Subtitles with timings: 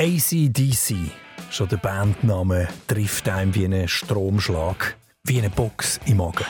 [0.00, 0.94] ACDC.
[1.50, 6.46] Schon der Bandname trifft einem wie ein Stromschlag, wie eine Box im Magen.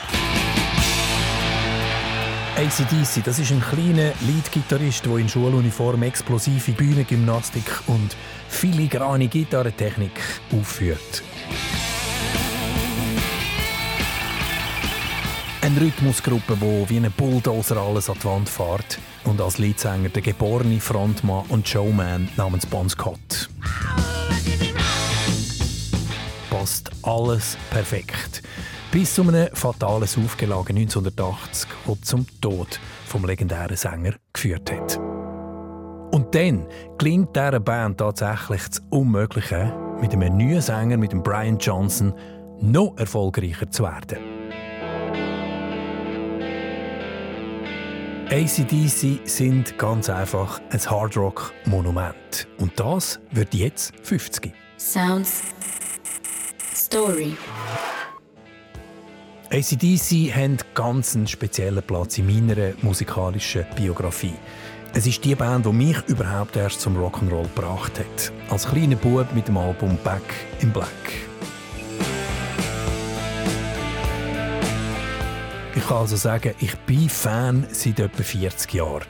[2.55, 8.15] ACDC, das ist ein kleiner Leadgitarrist, der in Schuluniform explosive Bühnengymnastik und
[8.49, 10.21] filigrane Gitarrentechnik
[10.51, 11.23] aufführt.
[15.61, 18.99] Eine Rhythmusgruppe, die wie ein Bulldozer alles an die Wand fährt.
[19.29, 23.47] Und als Leadsänger der geborene Frontmann und Showman namens Bon Scott.
[26.49, 28.41] Passt alles perfekt.
[28.91, 34.97] Bis zu einem fatalen Aufgelagen 1980, das zum Tod vom legendären Sänger geführt hat.
[36.11, 36.65] Und dann
[36.97, 42.15] gelingt dieser Band tatsächlich das Unmögliche, mit einem neuen Sänger, mit dem Brian Johnson,
[42.61, 44.38] noch erfolgreicher zu werden.
[48.31, 52.47] ACDC sind ganz einfach ein Hardrock-Monument.
[52.59, 54.53] Und das wird jetzt 50.
[54.77, 55.41] Sounds
[56.75, 57.35] Story.
[59.49, 64.35] ACDC haben ganz einen speziellen Platz in meiner musikalischen Biografie.
[64.93, 68.31] Es ist die Band, die mich überhaupt erst zum Rock'n'Roll gebracht hat.
[68.51, 70.21] Als kleiner Bub mit dem Album Back
[70.59, 71.28] in Black.
[75.89, 79.05] Kann also sagen, ich bin Fan seit etwa 40 Jahren.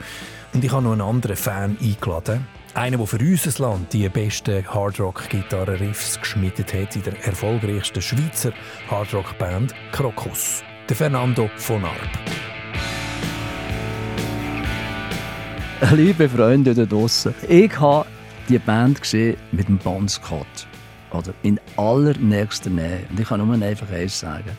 [0.54, 2.46] Und ich habe noch einen anderen Fan eingeladen.
[2.72, 8.52] Einer, der für unser Land die besten Hardrock-Gitarren-Riffs geschmiedet hat in der erfolgreichsten Schweizer
[8.90, 10.62] Hardrock-Band Krokus.
[10.88, 12.08] Der Fernando von Arp.
[15.94, 18.08] Liebe Freunde da draußen, ich habe
[18.48, 20.66] die Band gesehen mit dem Bon Scott.
[21.10, 23.00] Oder in allernächster Nähe.
[23.10, 24.56] Und ich kann nur einfach eins sagen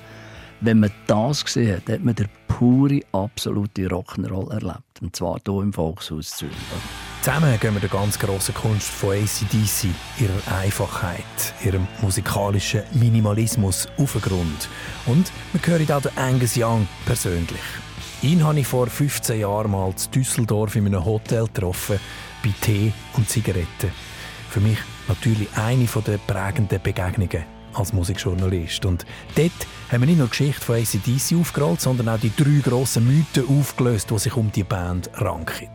[0.61, 5.01] wenn man das gesehen hat, hat man der pure, absolute Rock'n'Roll erlebt.
[5.01, 6.55] Und zwar hier im Volkshaus Zürich.
[7.21, 9.89] Zusammen gehen wir der ganz grossen Kunst von ACDC,
[10.19, 11.23] ihrer Einfachheit,
[11.63, 14.69] ihrem musikalischen Minimalismus auf den Grund.
[15.07, 17.61] Und wir hören auch den Angus Young persönlich.
[18.21, 21.99] Ihn habe ich vor 15 Jahren mal in Düsseldorf in einem Hotel getroffen,
[22.43, 23.91] bei Tee und Zigaretten.
[24.49, 24.77] Für mich
[25.07, 28.85] natürlich eine der prägenden Begegnungen als Musikjournalist.
[28.85, 29.05] Und
[29.35, 29.51] dort
[29.91, 33.47] haben wir nicht nur die Geschichte von ACDC aufgerollt, sondern auch die drei grossen Mythen
[33.59, 35.69] aufgelöst, die sich um die Band ranken.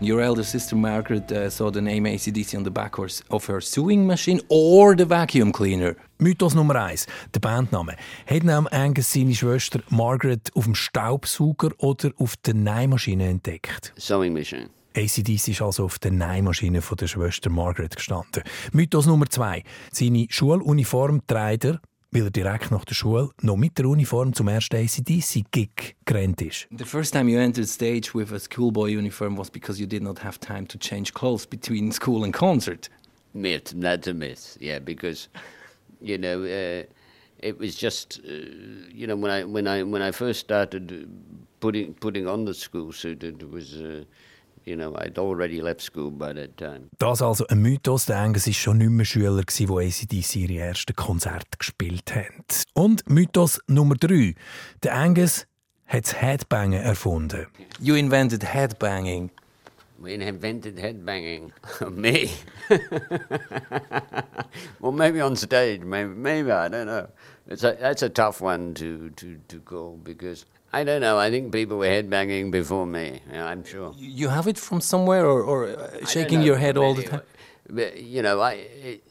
[0.00, 4.06] Your elder sister Margaret uh, saw the name ACDC on the back of her sewing
[4.06, 5.96] machine or the vacuum cleaner.
[6.18, 7.96] Mythos Nummer eins, der Bandname.
[8.26, 13.92] Hat Namen Angus seine Schwester Margaret auf dem Staubsauger oder auf der Nähmaschine entdeckt?
[13.96, 14.68] Sewing machine.
[14.96, 18.44] ACDC ist also auf der Nähmaschine von der Schwester Margaret gestanden.
[18.72, 19.64] Mythos Nummer zwei.
[19.90, 21.80] Seine Schuluniform trägt er,
[22.12, 26.68] weil er direkt nach der Schule noch mit der Uniform zum ersten ACDC-Gig gerannt ist.
[26.70, 30.22] The first time you entered stage with a schoolboy uniform was because you did not
[30.22, 32.88] have time to change clothes between school and concert.
[33.32, 35.28] Myth, that's a myth, yeah, because,
[36.00, 36.84] you know, uh,
[37.40, 38.30] it was just, uh,
[38.94, 41.08] you know, when I, when, I, when I first started
[41.58, 43.74] putting, putting on the school suit, it was...
[43.74, 44.04] Uh,
[44.64, 46.88] you know, I'd already left school by that time.
[46.98, 48.06] Das also ein Mythos.
[48.06, 52.44] Der Angus war schon nicht mehr Schüler, die ACDC ihre ersten Konzerte gespielt haben.
[52.74, 54.34] Und Mythos Nummer drei.
[54.82, 55.46] Der Angus
[55.86, 57.46] hat das Headbangen erfunden.
[57.80, 59.30] You invented Headbanging.
[60.04, 61.52] We invented headbanging.
[61.90, 62.28] Me?
[64.80, 67.08] well, maybe on stage, maybe, maybe I don't know.
[67.46, 71.18] It's a, that's a tough one to, to, to call because I don't know.
[71.18, 73.20] I think people were headbanging before me.
[73.32, 73.94] Yeah, I'm sure.
[73.96, 77.22] You have it from somewhere, or, or uh, shaking your head all the time.
[77.70, 79.02] But, you know, I it,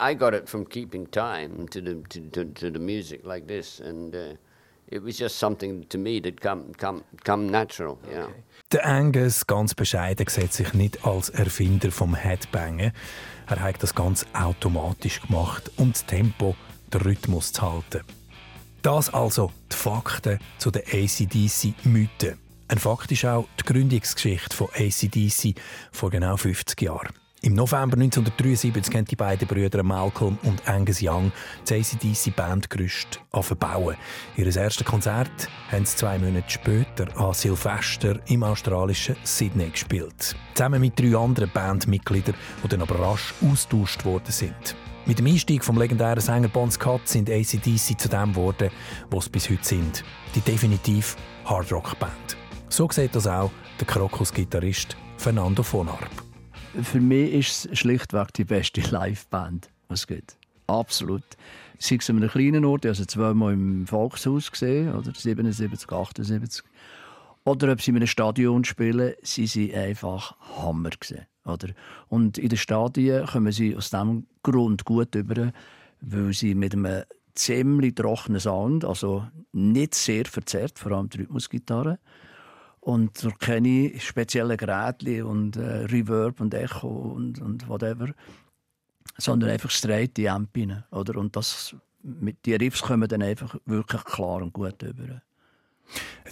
[0.00, 3.80] I got it from keeping time to the to, to, to the music like this,
[3.80, 4.36] and uh,
[4.88, 7.98] it was just something to me that come come come natural.
[8.10, 8.24] Yeah.
[8.24, 8.42] Okay.
[8.72, 12.92] Der Angus, ganz bescheiden, sieht sich nicht als Erfinder vom Headbangen.
[13.46, 16.54] Er hat das ganz automatisch gemacht, um das Tempo,
[16.92, 18.04] den Rhythmus zu halten.
[18.82, 22.38] Das also die Fakten zu den ACDC-Mythen.
[22.68, 25.54] Ein Fakt ist auch die Gründungsgeschichte von ACDC
[25.92, 27.12] vor genau 50 Jahren.
[27.42, 31.32] Im November 1973 haben die beiden Brüder Malcolm und Angus Young
[31.64, 33.20] das ACDC-Bandgerüst
[33.58, 33.96] bauen.
[34.36, 40.36] Ihr erstes Konzert haben sie zwei Monate später an Silvester im australischen Sydney gespielt.
[40.54, 44.74] Zusammen mit drei anderen Bandmitgliedern, die dann aber rasch austauscht worden sind.
[45.06, 48.70] Mit dem Einstieg vom legendären Sänger Bon Scott sind ACDC zu dem geworden,
[49.10, 50.04] was sie bis heute sind.
[50.34, 51.16] Die definitiv
[51.46, 52.36] Hardrock-Band.
[52.68, 53.50] So sieht das auch
[53.80, 56.10] der Krokus-Gitarrist Fernando von Arp.
[56.82, 60.36] Für mich ist es schlichtweg die beste Live-Band, was es gibt.
[60.66, 61.24] Absolut.
[61.78, 66.62] Sei es an einem kleinen Ort, also zweimal im Volkshaus gesehen, oder 77, 78.
[67.44, 71.68] oder ob sie in einem Stadion spielen, sie sind einfach Hammer gewesen, oder?
[72.08, 75.52] Und in den Stadien kommen sie aus diesem Grund gut über,
[76.00, 77.04] weil sie mit einem
[77.34, 81.98] ziemlich trockenen Sound, also nicht sehr verzerrt, vor allem die Rhythmusgitarre,
[82.80, 88.08] und durch keine speziellen Geräte und äh, Reverb und Echo und, und whatever,
[89.18, 91.18] sondern einfach straight die Amp rein, oder?
[91.18, 95.20] Und das, mit die Riffs kommen dann einfach wirklich klar und gut über.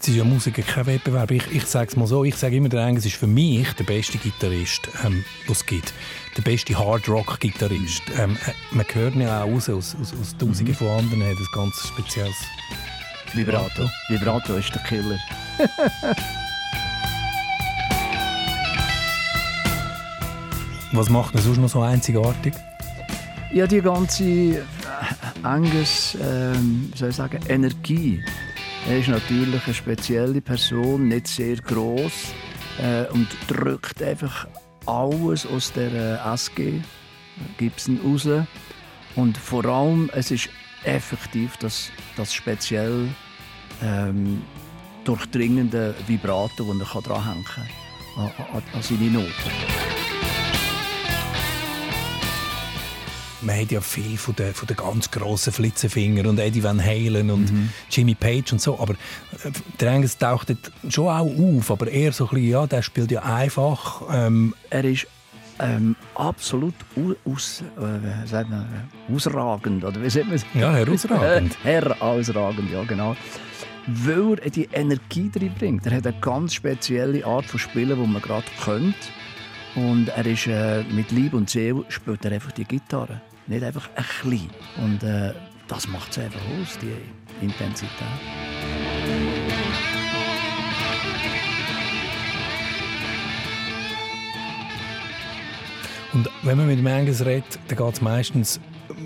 [0.00, 1.32] Es ist ja Musik kein Wettbewerb.
[1.32, 3.82] Ich, ich sage es mal so, ich sage immer, der Angus ist für mich der
[3.84, 5.92] beste Gitarrist, ähm, was es gibt.
[6.36, 8.02] Der beste Hard-Rock-Gitarrist.
[8.16, 10.74] Ähm, äh, man hört ihn ja auch raus, aus, aus, aus Tausenden mhm.
[10.74, 12.36] von anderen, hat ein ganz spezielles
[13.34, 13.90] Vibrato.
[14.08, 15.18] Vibrato ist der Killer.
[20.92, 22.54] Was macht ihn sonst noch so einzigartig?
[23.52, 24.62] Ja, die ganze äh,
[25.42, 28.22] Angus, ähm, soll ich sagen, Energie.
[28.88, 32.32] Er ist natürlich eine spezielle Person, nicht sehr groß
[32.78, 34.48] äh, und drückt einfach
[34.86, 36.80] alles aus der äh, SG
[37.58, 38.26] Gibson raus.
[39.14, 40.48] Und vor allem, es ist
[40.84, 43.08] effektiv das, das speziell
[43.82, 44.40] ähm,
[45.04, 47.68] durchdringende Vibrato, das er dranhängen kann
[48.16, 49.97] an, an, an seine Noten.
[53.42, 57.30] Man hat ja viel von den, von den ganz grossen Flitzenfinger und Eddie Van Halen
[57.30, 57.70] und mhm.
[57.90, 59.50] Jimmy Page und so, aber äh,
[59.80, 60.52] der Angus taucht
[60.88, 64.02] schon auch auf, aber eher so ein bisschen, ja, der spielt ja einfach.
[64.12, 65.06] Ähm, er ist
[65.60, 66.74] ähm, absolut
[67.24, 68.66] aus, äh, sagt man,
[69.12, 71.56] ausragend, oder wie sagt man Ja, herausragend.
[71.64, 73.16] herausragend, ja genau.
[73.86, 75.86] Weil er die Energie drin bringt.
[75.86, 78.96] Er hat eine ganz spezielle Art von Spielen, die man gerade kennt.
[79.74, 83.20] Und er ist äh, mit Liebe und Seele spielt er einfach die Gitarre.
[83.48, 84.50] Nicht einfach ein bisschen.
[84.76, 85.32] Und äh,
[85.68, 86.92] das macht es einfach aus, die
[87.44, 87.96] Intensität.
[96.12, 98.60] Und wenn man mit dem Angus redet, dann geht es meistens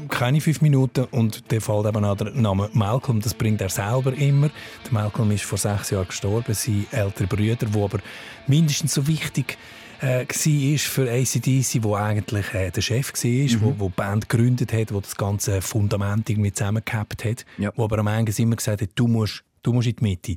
[0.09, 3.21] keine fünf Minuten und der fällt eben an der Name Malcolm.
[3.21, 4.51] Das bringt er selber immer.
[4.85, 7.99] Der Malcolm ist vor sechs Jahren gestorben, sein älterer Brüder, der aber
[8.47, 9.57] mindestens so wichtig
[10.03, 13.61] äh, war für ACDC, wo eigentlich äh, der Chef war, mhm.
[13.63, 17.73] wo, wo die Band gegründet hat, wo das ganze Fundament irgendwie zusammengehabt hat, ja.
[17.77, 20.37] wo aber am Ende immer gesagt hat, du musst, du musst in die Mitte,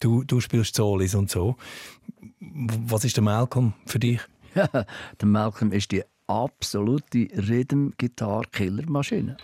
[0.00, 1.56] du, du spielst Solis und so.
[2.40, 4.20] Was ist der Malcolm für dich?
[4.54, 4.66] Ja,
[5.20, 9.36] der Malcolm ist die absolute Rhythm-Gitarre-Killermaschine.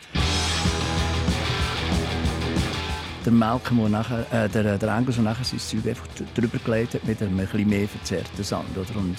[3.24, 6.94] Der Malcolm, der, nachher, äh, der, der Angus, der nachher sein Zeug einfach drüber gelegt
[6.94, 8.76] hat mit einem etwas mehr verzerrten Sound.
[8.76, 8.98] Oder?
[8.98, 9.16] Und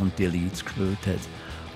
[0.00, 1.20] und die Leads gespielt hat.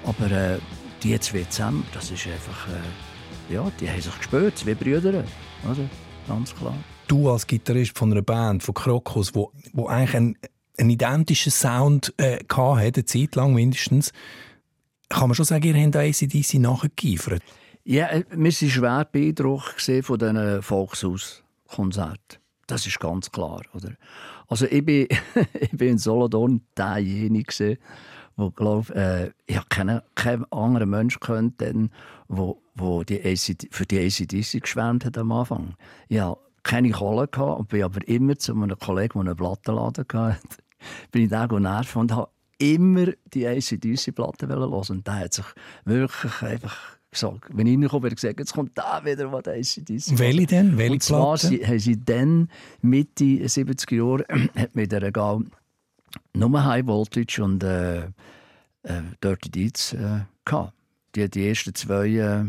[0.04, 0.58] Aber äh,
[1.02, 5.24] die zwei zusammen, das ist einfach, äh, ja, die haben sich gespielt, wie Brüder,
[5.68, 5.88] also,
[6.26, 6.74] ganz klar.
[7.06, 10.38] Du als Gitarrist von einer Band, von Krokus, wo, wo eigentlich einen,
[10.78, 14.12] einen identischen Sound äh, hatte, eine Zeit lang mindestens,
[15.08, 17.42] kann man schon sagen, ihr habt ACDC nachgegiefert?
[17.84, 22.38] Ja, äh, wir waren schwer beeindruckt von diesen Volkshauskonzerten.
[22.66, 23.62] Das ist ganz klar.
[23.74, 23.92] Oder?
[24.48, 25.06] Also ich bin,
[25.60, 27.78] ich bin in Solothurn derjenige,
[28.36, 31.90] wo glaub, äh, ich keinen kein anderer Mensch kennt, den,
[32.28, 35.74] wo, wo die ACD, für die ACDC geschwärmt hat am Anfang.
[36.08, 40.04] Ich hatte keine Kohle gehabt und bin aber immer zu einem Kollegen, der einen Plattenladen
[40.12, 40.38] hatte,
[41.12, 45.44] bin ich da nerven und habe immer die ACDC-Platte hören und der hat sich
[45.84, 50.18] wirklich einfach gesagt, wenn ich reinkomme, wird gesagt, jetzt kommt da wieder was ACDC.
[50.18, 50.76] Welche denn?
[50.76, 52.48] Welche und zwar haben sie dann
[52.82, 54.24] Mitte 70er Jahre
[54.56, 55.44] hat mit der Gal
[56.32, 58.04] nur High Voltage und äh,
[58.84, 60.72] äh, Dirty Deeds äh, gehabt.
[61.14, 62.44] Die, die ersten zwei äh,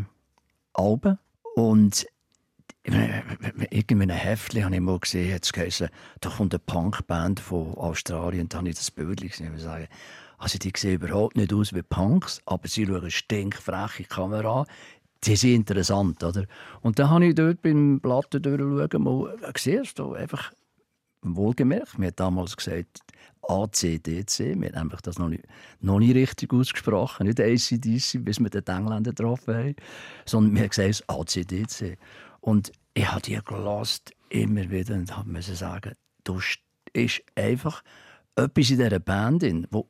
[0.74, 1.18] Alben.
[1.54, 2.06] Und
[2.82, 5.88] in einem Heftchen habe ich mal gesehen, jetzt geheißen,
[6.20, 8.48] da kommt eine Punkband von Australien.
[8.48, 9.88] Da habe ich das Bild gesehen und sagen,
[10.38, 14.66] also die sehen überhaupt nicht aus wie Punks, aber sie schauen stinkfreche Kamera an.
[15.24, 16.44] Die sind interessant, oder?
[16.82, 20.52] Und dann habe ich dort beim Platten durchschauen mal gesehen, da einfach
[21.22, 23.00] wohlgemerkt, mir hat damals gesagt,
[23.48, 24.60] ACDC.
[24.60, 25.44] Wir haben das noch nicht,
[25.80, 29.76] noch nicht richtig ausgesprochen, nicht ACDC, bis wir den Engländer getroffen haben,
[30.24, 31.98] sondern wir haben gesagt, ACDC.
[32.40, 36.40] Und ich habe die gelost immer wieder und habe müssen sagen, du
[36.92, 37.82] ist einfach
[38.36, 39.88] etwas in dieser Band, drin, wo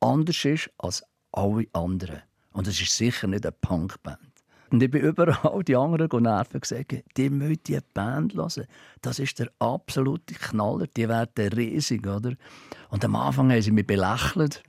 [0.00, 1.02] anders ist als
[1.32, 2.22] alle anderen.
[2.52, 4.25] Und es ist sicher nicht eine Punkband.
[4.70, 8.66] Und ich bin überall die anderen nerven gesagt, die müssen die Band hören.
[9.02, 10.86] Das ist der absolute Knaller.
[10.96, 12.32] Die werden riesig, oder?
[12.90, 14.62] Und am Anfang haben sie mich belächelt.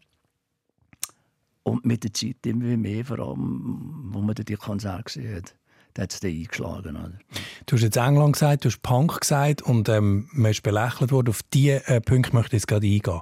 [1.64, 5.56] Und mit der Zeit immer mehr, vor allem, wo man die Konzerte gesehen hat.
[5.94, 6.96] da hat es dann eingeschlagen.
[6.96, 7.20] Oder?
[7.66, 11.30] Du hast jetzt England gesagt, du hast Punk gesagt und ähm, man ist belächelt worden.
[11.30, 13.20] Auf diese äh, Punkte möchte ich jetzt gerade eingehen.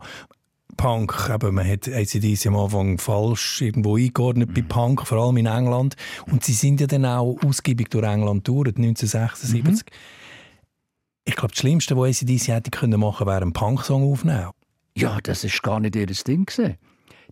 [0.78, 5.46] Punk, eben, man hat ACDC am Anfang falsch irgendwo eingeordnet bei Punk, vor allem in
[5.46, 5.96] England.
[6.32, 9.88] Und sie sind ja dann auch ausgiebig durch England durch, 1976.
[11.26, 14.52] Ich glaube, das Schlimmste, was ACDC hätte können machen, wäre einen Punk-Song aufnehmen.
[14.96, 16.46] Ja, das ist gar nicht ihr Ding.
[16.46, 16.78] Gewesen.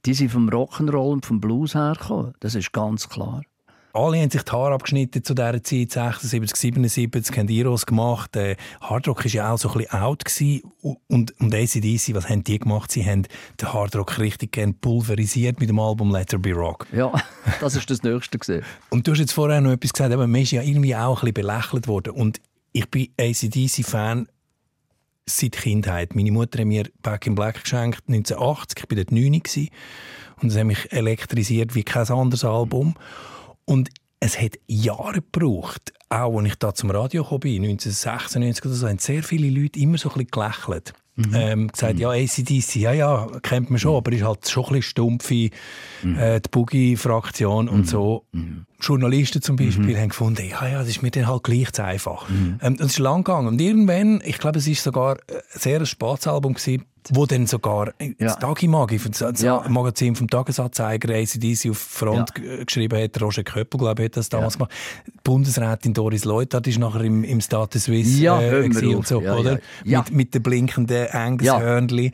[0.06, 2.34] Die sind vom Rock'n'Roll und vom Blues hergekommen.
[2.40, 3.44] Das ist ganz klar.
[3.96, 8.36] Alle haben sich die Haare abgeschnitten zu dieser Zeit, 76, 77, haben Iros gemacht.
[8.36, 10.26] Äh, Hardrock war ja auch so ein bisschen out.
[10.26, 10.64] Gewesen.
[11.08, 12.92] Und, und ACDC, was haben die gemacht?
[12.92, 13.28] Sie haben
[13.62, 16.88] den Hardrock richtig gern pulverisiert mit dem Album Let There Be Rock.
[16.92, 17.12] Ja,
[17.62, 18.40] das ist das Nächste.
[18.40, 18.66] Gewesen.
[18.90, 21.32] Und du hast jetzt vorher noch etwas gesagt, aber man ist ja irgendwie auch ein
[21.32, 22.14] bisschen belächelt worden.
[22.14, 24.28] Und ich bin ACDC-Fan
[25.28, 26.16] seit Kindheit.
[26.16, 28.80] Meine Mutter hat mir Back in Black geschenkt, 1980.
[28.80, 29.70] Ich war dort 9 gewesen.
[30.42, 32.96] und es hat mich elektrisiert wie kein anderes Album.
[33.66, 33.90] Und
[34.20, 39.00] es hat Jahre gebraucht, auch als ich da zum Radio kam, 1996 oder so, haben
[39.00, 40.94] sehr viele Leute immer so ein bisschen gelächelt.
[41.16, 41.32] Mhm.
[41.36, 42.00] Ähm, gesagt, mhm.
[42.00, 43.98] ja, ACDC, ja, ja, kennt man schon, mhm.
[43.98, 45.50] aber ist halt schon ein bisschen stumpfe,
[46.02, 46.18] mhm.
[46.18, 47.86] äh, die Boogie-Fraktion und mhm.
[47.86, 48.26] so.
[48.32, 48.66] Mhm.
[48.84, 52.28] Journalisten zum Beispiel haben gefunden, ja, ja, das ist mir dann halt gleich zu einfach.
[52.30, 53.48] Ähm, und es ist lang gegangen.
[53.48, 57.94] Und irgendwann, ich glaube, es war sogar ein sehr spannendes Album gewesen, wo dann sogar
[58.00, 58.14] ja.
[58.18, 59.66] das Tagimagi, das ja.
[59.68, 62.64] Magazin vom Tagesanzeiger ACDC auf Front ja.
[62.64, 64.58] geschrieben hat, Roger Köppel, glaube ich, hat das damals ja.
[64.60, 64.72] gemacht.
[65.08, 69.60] Die Bundesrätin Doris Leuthard ist nachher im, im Status Suisse ja, äh, und so, oder?
[69.84, 72.12] Mit, mit den blinkenden Angus-Hörnchen.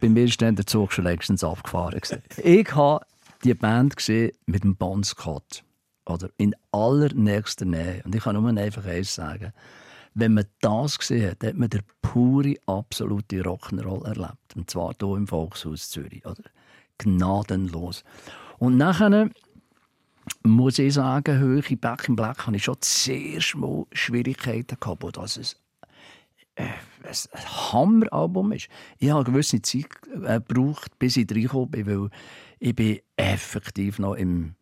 [0.00, 2.00] Bei mir ist dann der Zug schon längstens abgefahren.
[2.42, 3.04] ich habe
[3.44, 5.62] die Band gesehen mit dem Bon Scott.
[6.06, 8.02] Oder in allernächster Nähe.
[8.04, 9.52] Und ich kann nur einfach eins sagen
[10.18, 14.56] wenn man das gesehen hat, hat man den pure, absolute Rock'n'Roll erlebt.
[14.56, 16.24] Und zwar hier im Volkshaus Zürich.
[16.24, 16.42] Oder?
[16.96, 18.02] Gnadenlos.
[18.58, 19.28] Und nachher
[20.42, 25.60] muss ich sagen, höhere Back in Black hatte ich schon mal Schwierigkeiten gehabt, wo das
[26.56, 27.12] ein, äh,
[27.72, 28.68] Hammeralbum ist.
[28.96, 29.84] Ich habe eine gewisse Zeit
[30.24, 32.10] äh, gebraucht, bis ich reingekommen bin, weil
[32.58, 34.54] ich bin effektiv noch im,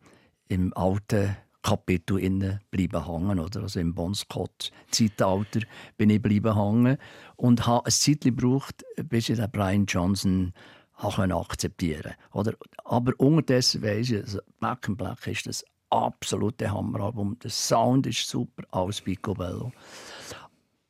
[0.47, 3.39] im alten Kapitel innen bleiben hängen.
[3.39, 3.63] Oder?
[3.63, 5.61] Also im Bon Scott-Zeitalter
[5.97, 6.97] bin ich bleiben hängen
[7.35, 10.53] und habe ein Zeit gebraucht, bis ich den Brian Johnson
[10.97, 12.57] akzeptieren konnte.
[12.83, 17.37] Aber unterdessen weiss ich, also Back in Black ist das absolute Hammeralbum.
[17.39, 19.71] Der Sound ist super, alles Picobello.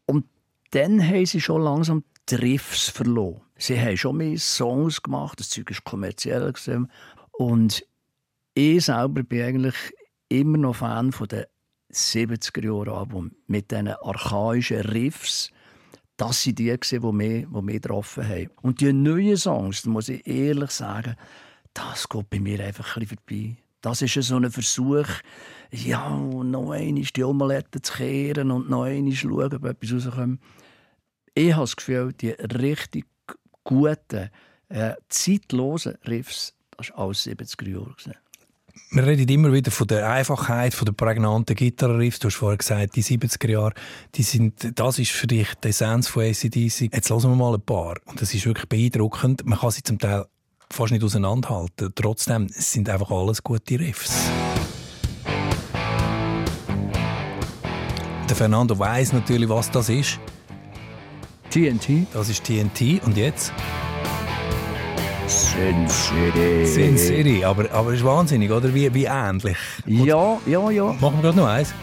[0.05, 0.25] Und
[0.71, 3.41] dann haben sie schon langsam die Riffs verloren.
[3.57, 6.53] Sie haben schon mehr Songs gemacht, das Zeug war kommerziell.
[7.31, 7.85] Und
[8.55, 9.75] ich selber bin eigentlich
[10.29, 11.43] immer noch Fan von den
[11.91, 15.51] 70er Jahre Album mit diesen archaischen Riffs.
[16.17, 18.49] Das sind die, die wir, die wir getroffen haben.
[18.61, 21.15] Und die neuen Songs, da muss ich ehrlich sagen,
[21.73, 23.57] das geht bei mir einfach ein vorbei.
[23.81, 25.07] Das ist so ein Versuch,
[25.71, 30.41] ja, noch einmal die Omelette zu kehren und noch einmal schauen, ob etwas rauskommt.
[31.33, 33.05] Ich habe das Gefühl, die richtig
[33.65, 34.29] guten,
[34.69, 37.95] äh, zeitlosen Riffs, das war alles 70er Jahre
[38.91, 42.19] wir reden immer wieder von der Einfachheit, von der prägnanten Gitarrenriffs.
[42.19, 43.73] Du hast vorher gesagt, die 70er Jahre,
[44.15, 46.93] die sind, das ist für dich die Essenz von ACDC.
[46.93, 47.95] Jetzt hören wir mal ein paar.
[48.05, 49.45] Und das ist wirklich beeindruckend.
[49.45, 50.25] Man kann sie zum Teil
[50.71, 51.91] fast nicht auseinanderhalten.
[51.95, 54.13] Trotzdem, es sind einfach alles gute Riffs.
[58.29, 60.19] Der Fernando weiß natürlich, was das ist.
[61.49, 62.07] TNT.
[62.13, 63.03] Das ist TNT.
[63.05, 63.53] Und jetzt?
[65.27, 66.65] Sin City.
[66.65, 68.73] Sin City, aber, aber ist wahnsinnig, oder?
[68.73, 69.57] Wie, wie ähnlich.
[69.85, 70.85] Ja, ja, ja.
[70.99, 71.73] Machen wir gerade noch eins?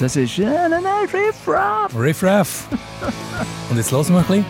[0.00, 1.94] Das ist Riff Raff.
[1.96, 2.66] Riff Raff.
[3.70, 4.44] Und jetzt hören wir ein bisschen.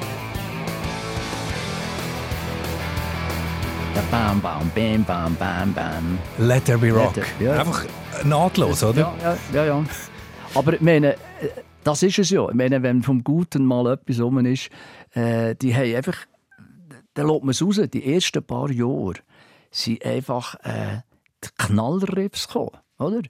[4.11, 6.19] Bam, bam, bam, bam, bam, bam.
[6.39, 7.15] Let there be rock.
[7.15, 7.61] There, ja.
[7.61, 7.85] Einfach
[8.25, 9.01] nahtlos, oder?
[9.01, 9.65] Ja, ja, ja.
[9.65, 9.85] ja.
[10.55, 11.17] Aber ich meine,
[11.89, 12.47] das ist es ja.
[12.47, 14.69] Ich meine, wenn vom Guten mal etwas rum ist,
[15.13, 16.27] äh, die haben einfach,
[17.15, 17.81] dann lässt man es raus.
[17.91, 19.15] Die ersten paar Jahre
[19.71, 21.01] sind einfach äh,
[21.43, 23.23] die Knallriffs gekommen, oder?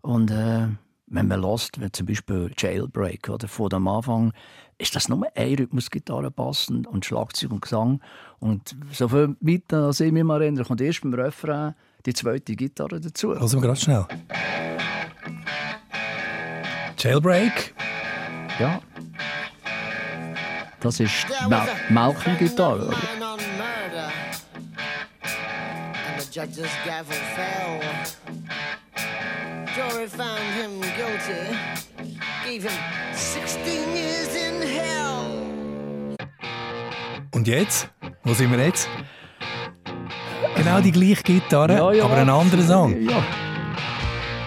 [0.00, 0.68] Und äh,
[1.06, 4.32] wenn man lässt, wenn zum Beispiel Jailbreak oder von am Anfang
[4.78, 8.00] ist das nur ein Rhythmusgitarre passend und Schlagzeug und Gesang.
[8.40, 11.74] Und so viel weiter, als ich mich erinnere, kommt erst beim Refrain
[12.06, 13.32] die zweite Gitarre dazu.
[13.32, 14.06] Also gerade schnell.
[17.02, 17.74] Jailbreak.
[18.58, 18.80] Ja.
[20.80, 22.96] Das ist Mal Malcolm-Gitarre, oder?
[26.32, 27.80] judge's gavel fell.
[29.76, 31.54] Jury found him guilty,
[32.42, 32.72] gave him
[33.12, 36.16] 16 years in hell.
[37.34, 37.88] Und jetzt?
[38.24, 38.88] Wo sind wir jetzt?
[40.56, 42.98] Genau die gleiche Gitarre, ja, ja, aber ein anderer Song.
[43.02, 43.22] Ja.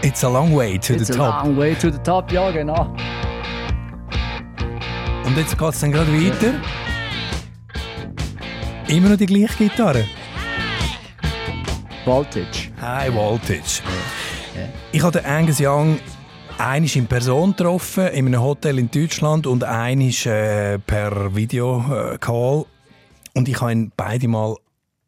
[0.02, 1.46] It's a long way to It's the a top.
[1.46, 2.96] long way to the top, ja genau.
[5.26, 6.54] Und jetzt geht es dann gerade weiter.
[8.88, 10.06] Immer noch die gleiche Gitarre.
[12.06, 12.72] Voltage.
[12.80, 13.82] High Voltage.
[14.92, 15.98] Ich habe den Angus Young
[16.60, 22.66] einmal in Person getroffen, in einem Hotel in Deutschland und einmal äh, per Videocall.
[23.34, 24.56] Und ich habe ihn beide Mal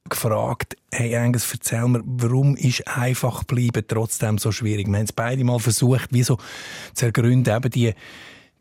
[0.10, 4.88] gefragt, hey Angus, erzähl mir, warum ist einfach bleiben trotzdem so schwierig?
[4.88, 6.38] Wir haben es beide Mal versucht, wie so
[6.96, 7.94] zu ergründen, eben die,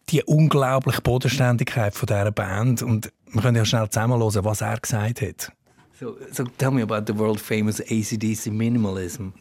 [0.09, 2.83] die unglaubliche Bodenständigkeit von dieser Band.
[2.83, 5.53] Und wir können ja schnell zusammenhören, was er gesagt hat.
[5.99, 9.33] So, so tell me about the world famous ACDC minimalism.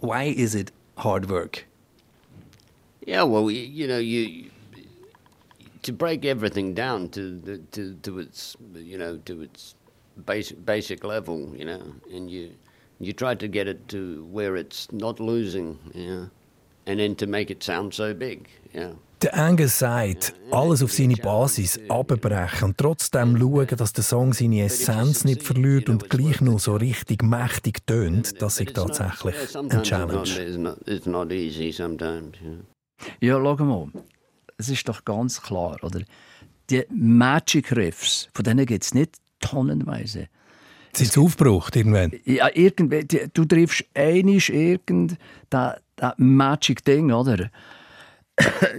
[0.00, 1.64] Why is it hard work?
[3.06, 4.50] Yeah, well, you know, you
[5.82, 9.74] to break everything down to the to, to its you know to its
[10.26, 11.80] basic basic level, you know,
[12.12, 12.50] and you
[12.98, 16.30] you try to get it to where it's not losing, you know,
[16.86, 18.98] and then to make it sound so big, you know.
[19.22, 24.62] Der Angus sagt, alles auf seine Basis abbrechen und trotzdem schauen, dass der Song seine
[24.64, 29.82] Essenz nicht verliert und gleich noch so richtig mächtig tönt, das ist tatsächlich eine not-
[29.82, 30.24] Challenge.
[33.20, 33.88] Ja, schau mal.
[34.56, 36.00] Es ist doch ganz klar, oder?
[36.70, 40.28] Die Magic Riffs, von denen gibt es nicht tonnenweise.
[40.94, 42.12] Sind sie aufgebraucht irgendwann?
[42.24, 45.16] Ja, irgendwie, die- du triffst einisch irgend
[45.50, 45.76] das
[46.16, 47.50] Magic Ding, oder?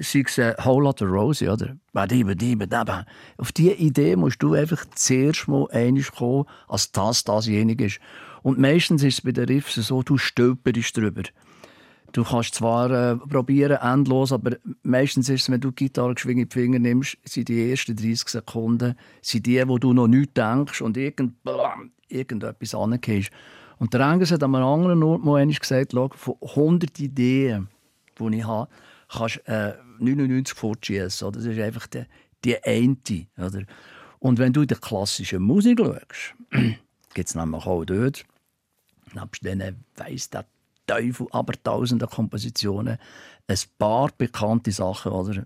[0.02, 1.78] Sei es äh, Whole Lotta Rosie, oder?
[1.94, 3.06] Badiba, diba, daba.
[3.38, 8.00] Auf diese Idee musst du einfach zuerst mal einisch kommen, als das dasjenige ist.
[8.44, 11.24] Und meistens ist es bei den Riffs so, du stolperst drüber.
[12.12, 16.38] Du kannst zwar äh, probieren, endlos, aber meistens ist es, wenn du die Gitarre in
[16.38, 20.82] die Finger nimmst, sind die ersten 30 Sekunden sind die, wo du noch nichts denkst
[20.82, 23.32] und irgend, blam, irgendetwas angehst.
[23.80, 27.70] Und der Angus hat an einem anderen Ort mal gesagt, von 100 Ideen,
[28.20, 28.70] die ich habe,
[29.12, 31.28] kannst du äh, 99 fortschießen.
[31.28, 31.40] oder?
[31.40, 32.04] Das ist einfach die,
[32.44, 32.98] die eine.
[33.38, 33.64] Oder?
[34.20, 36.36] Und wenn du in die klassische Musik schaust,
[37.14, 38.26] gibt es nämlich auch dort,
[39.14, 40.46] nebst diesen weiss der
[40.88, 42.98] Teufel, aber tausende Kompositionen,
[43.48, 45.12] ein paar bekannte Sachen.
[45.12, 45.46] Oder?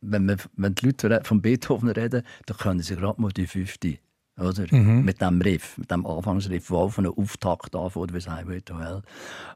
[0.00, 3.98] Wenn, man, wenn die Leute von Beethoven reden, dann können sie gerade mal die fünfte.
[4.38, 4.66] Oder?
[5.02, 8.78] Mit dem Riff, mit dem Anfangsriff, der auf einen Auftakt anfängt, wie es Highway to
[8.78, 9.02] Hell.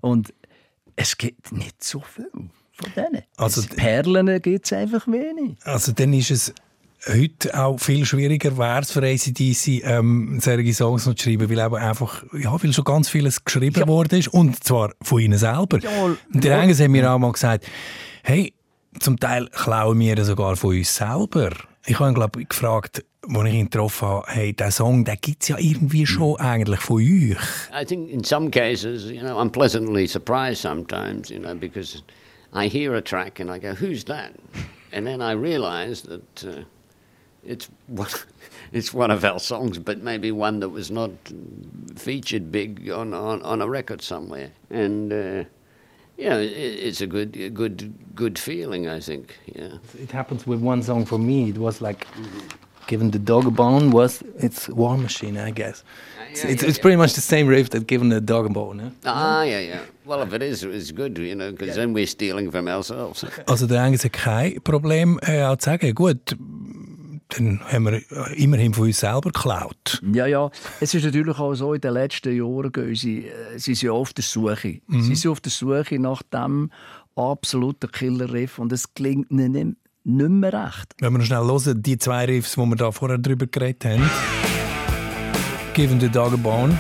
[0.01, 0.35] Und
[0.97, 2.31] es gibt nicht so viel
[2.77, 3.23] von denen.
[3.37, 5.57] Also Perlen gibt es einfach wenig.
[5.65, 6.55] Also dann ist es
[7.09, 11.59] heute auch viel schwieriger wäre es für ACDC, ähm, solche Songs noch zu schreiben, weil
[11.59, 15.79] eben einfach, ja, weil schon ganz vieles geschrieben worden ist und zwar von ihnen selber.
[15.79, 16.61] Ja, und die ja.
[16.61, 17.67] Engels haben mir auch mal gesagt,
[18.25, 18.53] hey,
[18.99, 21.51] zum Teil klauen wir sogar von uns selber.
[21.87, 25.17] Ich habe ihn, glaube ich, gefragt, als ich ihn getroffen habe, hey, der Song, den
[25.21, 27.37] gibt es ja irgendwie schon eigentlich von euch.
[27.73, 32.03] I think in some cases, you know, I'm pleasantly surprised sometimes, you know, because
[32.53, 34.35] I hear a track and I go, "Who's that?"
[34.93, 36.63] And then I realise that uh,
[37.45, 38.09] it's one,
[38.73, 41.11] it's one of our songs, but maybe one that was not
[41.97, 44.51] featured big on on, on a record somewhere.
[44.71, 45.45] And uh,
[46.31, 49.39] know, it, it's a good a good good feeling, I think.
[49.47, 49.79] Yeah.
[49.99, 51.51] It happens with one song for me.
[51.51, 52.07] It was like
[52.87, 55.85] given the dog a bone was it's War Machine, I guess.
[56.31, 56.83] It's, yeah, it's, yeah, it's yeah.
[56.83, 58.81] pretty much the same riff that given the dog a bone.
[58.81, 58.91] Eh?
[59.05, 59.81] Ah, yeah, yeah.
[60.05, 63.25] Well, if it is, it's good, you know, because then we're stealing from ourselves.
[63.47, 66.37] Also der Engels hat kein Problem, äh, auch zu sagen, gut,
[67.29, 68.03] dann haben wir
[68.37, 70.01] immerhin von uns selber geklaut.
[70.13, 70.51] Ja, ja.
[70.81, 74.13] Es ist natürlich auch so, in den letzten Jahren gehen sie, äh, sie sind auf
[74.13, 74.81] der Suche.
[74.89, 76.71] Sie sind auf der Suche nach dem
[77.17, 80.95] absoluten Killer-Riff und es gelingt ihnen nicht, mehr recht.
[81.01, 84.09] Wenn wir noch schnell hören, die zwei Riffs, die wir da vorher drüber geredet haben.
[85.75, 86.79] Given the Dog a Bone.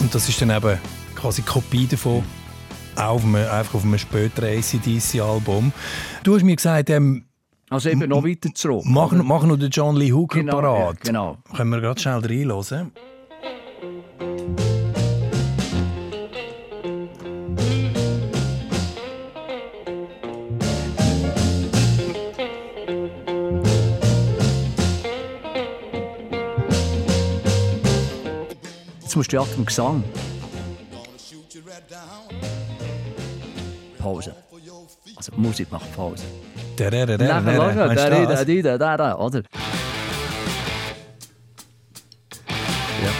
[0.00, 0.78] Und das ist dann eben
[1.14, 2.24] quasi Kopie davon,
[2.96, 5.72] auch auf einem, einfach auf einem späteren ACDC-Album.
[6.24, 7.26] Du hast mir gesagt, ähm,
[7.72, 8.82] Also eben noch weiter zurück.
[8.84, 9.22] mach, oder?
[9.22, 10.78] mach noch den John Lee Hooker Genau, parat.
[10.78, 11.36] ja, genau.
[11.56, 12.92] Können wir gerade schnell reinhören?
[29.00, 30.04] Jetzt musst du ja im Gesang.
[33.98, 34.34] Pause.
[35.16, 36.24] Also Musik macht Pause.
[36.90, 38.44] Der, der, der, Nachher der, schauen, meinst du der, das?
[38.44, 39.42] der, der, der, der, oder?
[43.04, 43.10] Ja.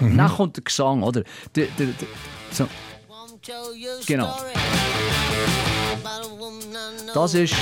[0.00, 0.16] Mhm.
[0.16, 1.22] Dann kommt der Gesang, oder?
[1.54, 2.08] Der, der, der,
[2.50, 2.66] so.
[4.06, 4.34] Genau.
[7.12, 7.54] Das ist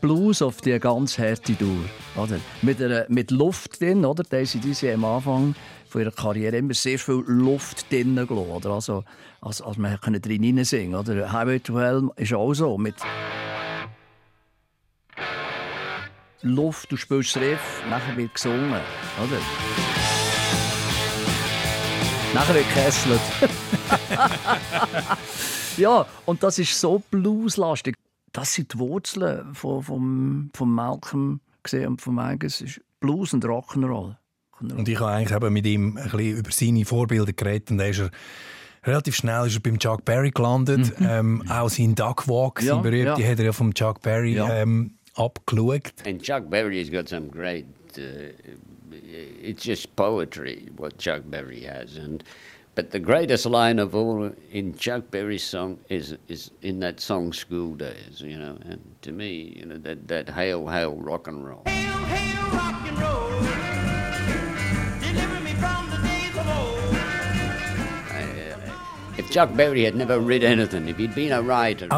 [0.00, 1.84] Blues auf die ganz harte Tour.
[2.16, 2.40] Oder?
[2.62, 4.22] Mit, einer, mit Luft drin, oder?
[4.22, 5.54] Daisy Dizzy am Anfang
[5.90, 8.70] von ihrer Karriere immer sehr viel Luft drin gelassen?
[8.70, 9.04] Also,
[9.40, 11.32] als, als man drin singen oder?
[11.32, 12.78] Highway to Hell ist auch so.
[12.78, 12.94] Mit
[16.42, 19.40] Luft, du spielst das Riff, nachher wird gesungen, oder?
[22.32, 23.20] Nachher wird gekesselt.
[25.76, 27.94] ja, und das ist so blueslastig.
[28.32, 32.64] Das sind die Wurzeln von, vom, vom Malcolm gesehen und von Angus.
[33.00, 34.16] Blues und Rock'n'Roll.
[34.60, 37.84] Und ich habe eigentlich eben mit ihm ein bisschen über seine Vorbilder geredet und da
[37.84, 38.10] ist er
[38.84, 40.98] relativ schnell ist er beim Chuck Berry gelandet.
[40.98, 41.06] Mhm.
[41.08, 43.28] Ähm, auch sein Duck Walk, ja, sein berühmte, ja.
[43.28, 44.48] hat er ja vom Chuck Berry ja.
[44.50, 45.92] ähm, abgeschaut.
[46.06, 47.66] And Chuck Berry has got some great...
[47.96, 48.32] Uh,
[49.42, 51.96] it's just poetry, what Chuck Berry has.
[51.96, 52.22] And
[52.74, 57.32] But the greatest line of all in Chuck Berry's song is is in that song
[57.32, 58.56] "School Days," you know.
[58.64, 62.86] And to me, you know that that "Hail, Hail, Rock and Roll." Hail, hail, rock
[62.86, 63.69] and roll.
[69.38, 69.48] Auch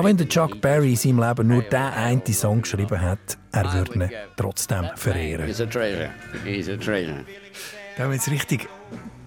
[0.05, 3.95] wenn der Chuck Berry in seinem Leben nur den einen Song geschrieben hat, er würde
[3.95, 5.47] ihn trotzdem verehren.
[5.47, 6.11] He's a treasure.
[6.45, 7.25] He's a treasure.
[7.97, 8.68] Da haben wir jetzt richtig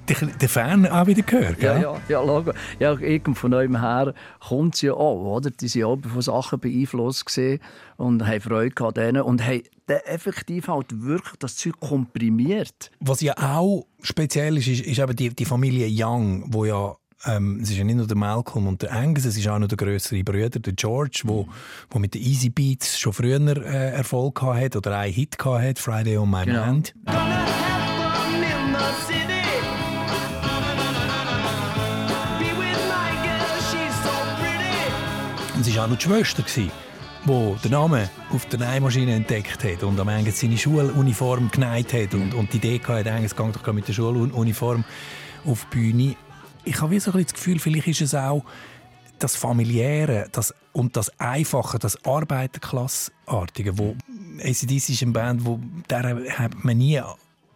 [0.07, 1.81] den Fan auch wieder gehört, gell?
[1.81, 5.49] Ja, ja, ja, ja irgend von eurem her kommt sie ja auch, oder?
[5.49, 7.59] Die sind auch von Sachen beeinflusst gesehen
[7.97, 12.91] und haben Freude an denen und haben effektiv halt wirklich das Zeug komprimiert.
[12.99, 17.59] Was ja auch speziell ist, ist, ist eben die, die Familie Young, wo ja ähm,
[17.61, 19.77] es ist ja nicht nur der Malcolm und der Angus, es ist auch noch der
[19.77, 21.47] größere Bruder, der George, wo,
[21.89, 26.17] wo mit den Easy Beats schon früher äh, Erfolg hatte oder einen Hit hatte, Friday
[26.17, 26.65] on My genau.
[26.65, 26.93] Mind.
[35.55, 36.69] Und es war auch noch die Schwester, die
[37.63, 42.33] den Namen auf der Nähmaschine entdeckt hat und am Ende seine Schuluniform geneigt hat und,
[42.35, 44.83] und die Idee hatte, es geht doch mit der Schuluniform
[45.45, 46.15] auf die Bühne.
[46.65, 48.43] Ich habe so ein das Gefühl, vielleicht ist es auch
[49.19, 53.95] das Familiäre das, und das Einfache, das Arbeiterklassartige, wo
[54.39, 57.01] ACDC ist eine Band, wo der hat man nie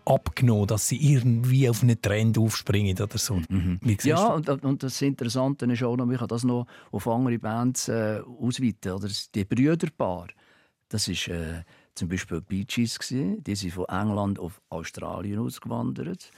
[0.05, 3.41] abgenommen, dass sie irgendwie auf einen Trend aufspringen oder so.
[3.49, 3.79] Mhm.
[4.03, 7.89] Ja, und, und, das Interessante ist auch noch, ich kann das noch auf andere Bands
[7.89, 8.93] äh, ausweiten.
[8.93, 10.27] Oder die Brüderpaar,
[10.87, 16.31] das ist äh, zum Beispiel Bee Gees, die sind von England auf Australien ausgewandert.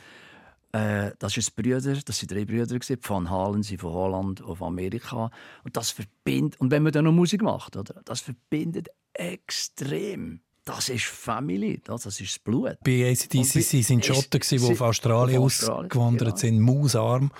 [0.73, 2.67] Äh, das ist Brüder, das sind drei Brüder.
[3.01, 5.29] Van Halen sind von Holland auf Amerika
[5.63, 10.89] und das verbindet und wenn man dann noch Musik macht, oder, das verbindet extrem das
[10.89, 12.77] ist Family, das, ist das Blut.
[12.83, 16.37] Bei ACDC sie sind Schotten, die auf Australien, auf Australien ausgewandert genau.
[16.37, 17.31] sind, mausarm.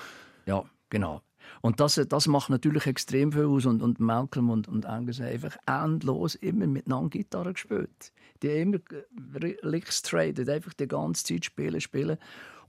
[0.48, 1.22] Ja, genau.
[1.62, 3.67] Und das, das macht natürlich extrem viel aus.
[3.67, 8.12] Und, und Malcolm und, und Angus haben einfach endlos immer miteinander Gitarre gespielt.
[8.41, 12.17] Die haben immer Licks traded, einfach die ganze Zeit spielen, spielen.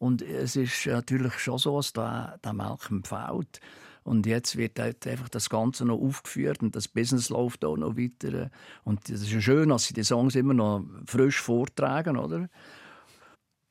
[0.02, 3.60] Und es ist natürlich schon so, dass der, der Malcolm fällt.
[4.02, 7.96] Und jetzt wird halt einfach das Ganze noch aufgeführt und das Business läuft auch noch
[7.96, 8.50] weiter.
[8.82, 12.48] Und es ist schön, dass sie die Songs immer noch frisch vortragen, oder?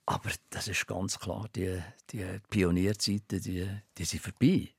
[0.05, 1.77] Aber das ist ganz klar, die,
[2.11, 3.67] die Pionierzeiten, die,
[3.97, 4.69] die sind vorbei.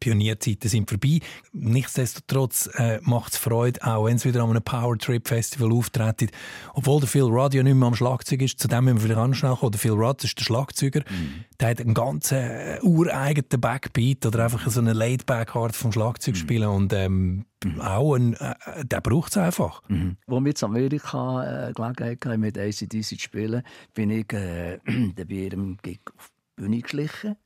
[0.00, 1.20] Pionierzeiten sind vorbei.
[1.52, 6.32] Nichtsdestotrotz äh, macht es Freude, auch wenn es wieder an einem Power Trip Festival auftritt.
[6.74, 9.20] Obwohl der Phil Rudd ja nicht mehr am Schlagzeug ist, zu dem müssen wir vielleicht
[9.20, 9.72] anschnell kommen.
[9.72, 11.00] Der Phil Rudd ist der Schlagzeuger.
[11.00, 11.44] Mhm.
[11.60, 16.62] Der hat einen ganz äh, ureigenen Backbeat oder einfach so eine Laid-Back-Art vom Schlagzeug mhm.
[16.62, 17.80] und ähm, mhm.
[17.80, 19.82] auch ein, äh, der braucht es einfach.
[19.88, 20.16] Mhm.
[20.26, 23.62] Als wir in Amerika äh, Gelegenheit hatten, mit ACDC zu spielen,
[23.94, 24.78] bin ich äh,
[25.14, 27.36] bei ihrem Gig auf die Bühne geschlichen.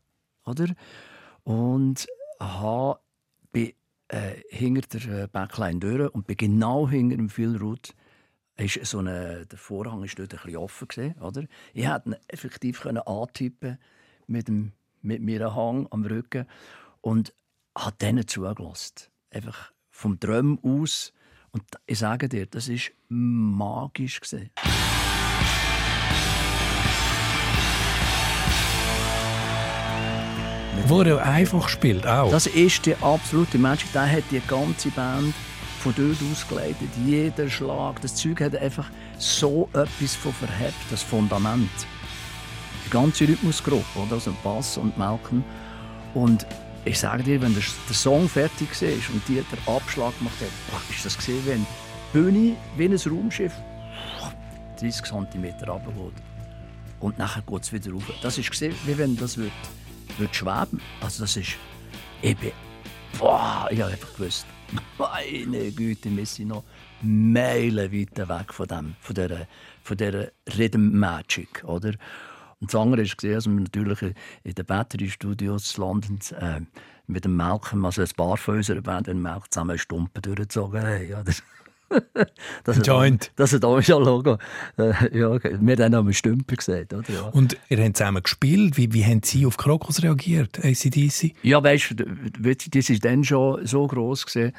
[0.46, 0.66] Oder?
[1.42, 2.06] Und
[2.40, 3.00] habe,
[3.52, 3.72] bin
[4.08, 7.94] äh, hinter der äh, Backline durch und bin genau hinter dem Rudd
[8.56, 11.44] ist so eine, der Vorhang war dort ein bisschen offen gewesen, oder?
[11.72, 13.78] Ich hätte ihn effektiv antippen
[14.28, 14.72] mit dem
[15.04, 16.46] mit mir Hang am Rücken
[17.00, 17.34] und
[17.76, 19.10] hat denen zugelassen.
[19.30, 21.12] Einfach vom Träumen aus
[21.50, 24.50] und ich sage dir, das ist magisch gewesen.
[30.86, 32.30] Wo er einfach spielt, auch.
[32.30, 33.92] Das ist die absolute Magic.
[33.92, 35.34] Der hat die ganze Band
[35.80, 36.88] von dort ausgeleitet.
[37.06, 38.00] Jeder Schlag.
[38.00, 41.70] Das Zeug hat einfach so etwas von verhebt, das Fundament.
[42.86, 44.14] Die ganze Rhythmusgruppe, oder?
[44.14, 45.42] also Bass und Malcolm.
[46.12, 46.46] Und
[46.84, 47.62] ich sage dir, wenn der,
[47.94, 52.56] Song fertig war und die den Abschlag gemacht hat, ist das gesehen, wenn die Bühne
[52.76, 53.52] wie ein Raumschiff
[54.78, 56.12] 30 cm runtergeht.
[57.00, 58.04] und nachher geht es wieder rauf.
[58.22, 59.52] Das ist gesehen, wie wenn das wird,
[60.18, 60.80] wird schweben.
[61.00, 61.56] Also das ist,
[62.22, 62.52] bin,
[63.18, 64.46] boah, ich habe einfach gewusst,
[64.98, 66.64] meine Güte, wir sind noch
[67.02, 69.46] Meilen weiter weg von dem, von dieser,
[69.82, 71.92] von dieser Rhythm Magic, oder?
[72.60, 76.60] Und das andere gesehen, dass wir natürlich in den Battery Studios London äh,
[77.06, 81.08] mit dem Malcolm, also ein paar von unserer Band, den Malcolm zusammen Stumpen durchgezogen haben.
[81.08, 81.22] Ja,
[82.14, 82.26] das,
[82.64, 83.30] das Joint.
[83.36, 84.38] Das ist auch schon Logo.
[84.76, 86.92] Äh, ja, wir haben auch Stümper gesagt.
[86.92, 87.04] Oder?
[87.08, 87.22] Ja.
[87.28, 88.76] Und ihr habt zusammen gespielt.
[88.76, 91.34] Wie, wie haben Sie auf Krokus reagiert, ACDC?
[91.42, 94.26] Ja, weißt du, das war dann schon so gross.
[94.26, 94.52] Gewesen,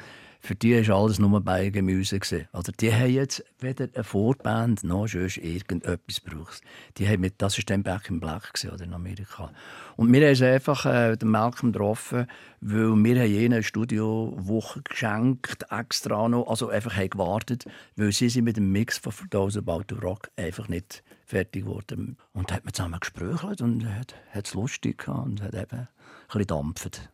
[0.46, 2.20] für die war alles nur Beigemüse.
[2.52, 6.62] Also die haben jetzt weder eine Vorband noch sonst irgendetwas gebraucht.
[6.96, 9.50] Die haben mit, das war dann Back in Black oder in Amerika.
[9.96, 12.26] Und wir haben einfach äh, den Malcolm getroffen,
[12.60, 17.64] weil wir haben ihnen eine Studiowoche geschenkt, extra noch, also einfach haben gewartet,
[17.96, 22.16] weil sie sind mit dem Mix von Those About to Rock einfach nicht fertig geworden.
[22.32, 25.88] Und hat man zusammen gesprochen und hat es lustig gehabt und hat eben ein
[26.28, 27.10] bisschen dampft.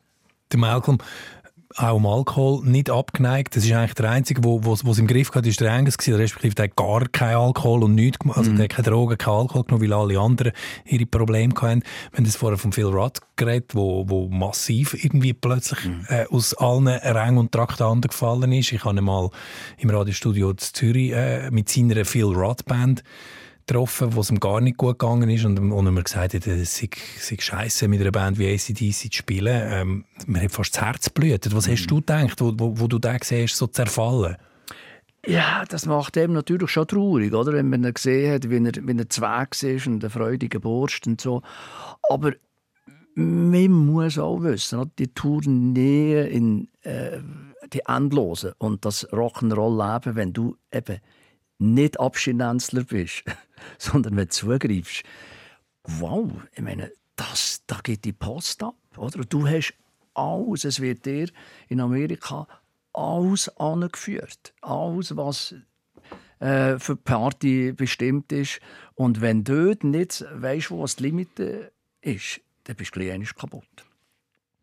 [0.53, 0.99] Der Malcolm,
[1.77, 3.57] auch um Alkohol nicht abgeneigt.
[3.57, 5.99] Das ist eigentlich der Einzige, wo, wo, wo es im Griff hatte, ist der Angus
[5.99, 8.57] gewesen, respektive der hat gar keinen Alkohol und nichts also mm.
[8.57, 10.53] der hat keine Drogen, keinen Alkohol genommen, weil alle anderen
[10.85, 11.83] ihre Probleme hatten.
[12.11, 16.13] Wir haben das vorher von Phil Rudd geredet, wo, wo massiv irgendwie plötzlich mm.
[16.13, 18.73] äh, aus allen Rängen und Traktanten gefallen ist.
[18.73, 19.31] Ich habe ihn mal
[19.79, 23.03] im Radiostudio in Zürich äh, mit seiner Phil Rudd Band
[23.67, 26.47] getroffen, wo es ihm gar nicht gut gegangen ist und, und er mir gesagt hat,
[26.47, 29.63] es sei, sei scheiße mit einer Band wie ACDC zu spielen.
[29.71, 31.55] Ähm, mir hat fast das Herz blutet.
[31.55, 31.73] Was mhm.
[31.73, 34.37] hast du gedacht, wo, wo, wo du den siehst, so zerfallen?
[35.25, 37.53] Ja, das macht eben natürlich schon traurig, oder?
[37.53, 41.07] wenn man ihn gesehen hat, wie er, wie er Zweig ist und eine freudige Burst
[41.07, 41.43] und so.
[42.11, 42.33] Aber
[43.15, 47.21] man muss auch wissen, die Tournee in äh,
[47.73, 50.99] die Endlose und das Rock'n'Roll-Leben, wenn du eben
[51.59, 53.25] nicht Abstinenzler bist,
[53.79, 55.03] sondern wenn du zugreifst,
[55.85, 58.75] wow, ich meine, das, da geht die Post ab.
[58.97, 59.25] Oder?
[59.25, 59.75] Du hast
[60.15, 61.29] alles, es wird dir
[61.69, 62.47] in Amerika
[62.93, 64.55] alles angeführt.
[64.61, 65.55] Alles, was
[66.41, 68.61] äh, für die Party bestimmt ist.
[68.95, 71.39] Und wenn du dort nicht weißt, wo das Limit
[72.01, 73.85] ist, dann bist du kaputt.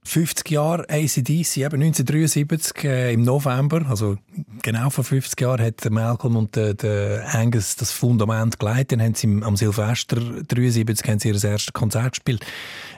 [0.03, 4.17] 50 Jahre ACDC, eben 1973 äh, im November, also
[4.63, 8.93] genau vor 50 Jahren, hat Malcolm und der, der Angus das Fundament geleitet.
[8.93, 10.15] Dann haben sie am Silvester
[10.47, 12.45] 73 haben sie ihr erstes Konzert gespielt.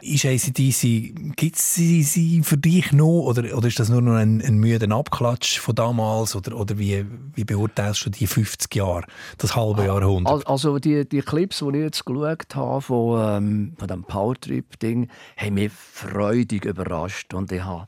[0.02, 4.16] Ist ACDC, gibt es sie, sie für dich noch oder, oder ist das nur noch
[4.16, 9.04] ein, ein müder Abklatsch von damals oder, oder wie, wie beurteilst du die 50 Jahre,
[9.38, 10.48] das halbe Jahrhundert?
[10.48, 15.54] Also die, die Clips, die ich jetzt geschaut habe von, ähm, von dem Powertrip-Ding, haben
[15.56, 16.91] mich freudig überrascht
[17.34, 17.88] und ich habe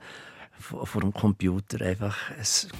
[0.67, 2.71] vor dem Computer einfach ein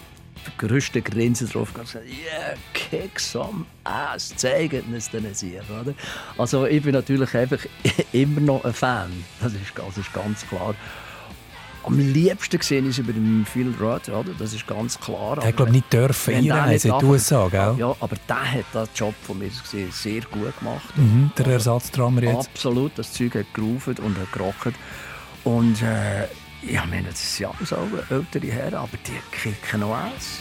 [0.58, 5.94] größte Grinsen drauf und gesagt, yeah, kick some ass, zeigen es denen sich, oder?
[6.38, 7.60] Also ich bin natürlich einfach
[8.12, 10.76] immer noch ein Fan, das ist, das ist ganz klar.
[11.86, 14.32] Am liebsten gesehen ist über den Phil Rudd, oder?
[14.40, 15.38] das ist ganz klar.
[15.44, 17.76] Er glaube nicht dürfen einreisen in die USA, gell?
[17.78, 20.96] Ja, aber der hat den Job von mir gesehen sehr gut gemacht.
[20.96, 22.48] Mhm, der Ersatzdrama jetzt.
[22.52, 24.76] Absolut, das Zeug hat gerufen und hat gerockt.
[25.44, 26.26] Und äh,
[26.62, 27.76] ich meine, das ist ja so
[28.10, 30.40] ältere Herren, aber die kicken noch aus.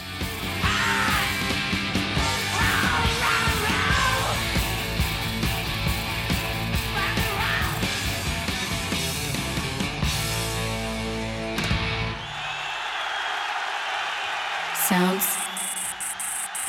[14.87, 15.43] Sounds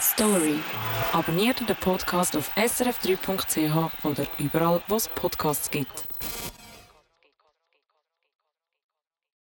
[0.01, 0.61] Story.
[1.13, 6.07] Abonniert den Podcast auf srf3.ch oder überall, wo es Podcasts gibt.